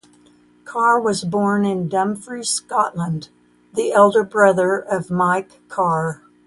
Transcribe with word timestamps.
Carr 0.65 0.99
was 0.99 1.23
born 1.23 1.63
in 1.63 1.87
Dumfries, 1.87 2.49
Scotland, 2.49 3.29
the 3.75 3.91
elder 3.91 4.23
brother 4.23 4.79
of 4.79 5.11
Mike 5.11 5.61
Carr. 5.69 6.23